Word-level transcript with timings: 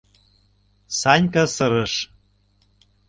—Санька 0.99 1.43
сырыш. 1.55 1.93